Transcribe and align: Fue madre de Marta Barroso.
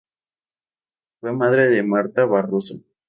Fue 1.19 1.31
madre 1.31 1.67
de 1.69 1.83
Marta 1.83 2.25
Barroso. 2.25 2.79